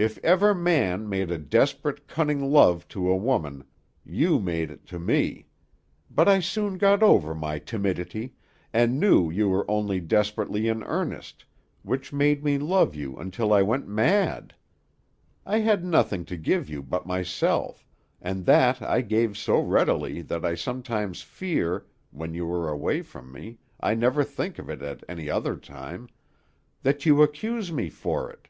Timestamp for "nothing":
15.84-16.24